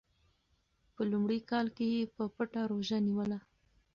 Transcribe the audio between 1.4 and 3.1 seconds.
کال کې یې په پټه روژه